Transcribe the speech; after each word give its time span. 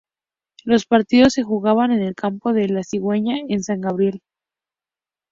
Los 0.63 0.87
partidos 0.87 1.33
se 1.33 1.43
jugaban 1.43 1.91
en 1.91 2.01
el 2.01 2.15
campo 2.15 2.53
de 2.53 2.67
"La 2.67 2.81
Cigüeña" 2.83 3.35
en 3.49 3.61
San 3.63 3.81
Gabriel. 3.81 4.23